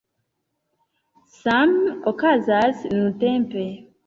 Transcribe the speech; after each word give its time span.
Same 1.41 1.77
okazas 2.11 2.75
nuntempe. 2.97 3.63